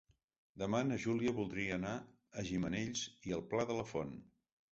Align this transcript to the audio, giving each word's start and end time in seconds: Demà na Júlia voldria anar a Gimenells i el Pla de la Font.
Demà 0.61 0.79
na 0.85 0.95
Júlia 1.03 1.33
voldria 1.39 1.75
anar 1.75 1.91
a 2.43 2.47
Gimenells 2.49 3.05
i 3.31 3.35
el 3.39 3.47
Pla 3.53 3.67
de 3.73 3.77
la 3.81 3.87
Font. 3.93 4.17